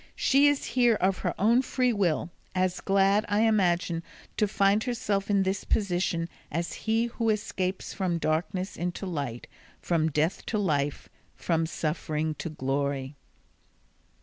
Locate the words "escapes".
7.29-7.93